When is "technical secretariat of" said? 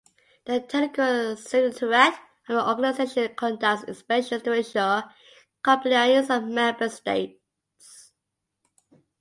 0.61-2.55